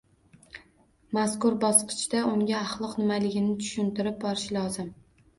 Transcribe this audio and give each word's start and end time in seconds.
Mazkur 1.17 1.57
bosqichda 1.63 2.23
unga 2.29 2.55
axloq 2.59 2.95
nimaligini 3.01 3.53
tushuntirib 3.65 4.17
borish 4.25 4.47
lozim 4.57 4.89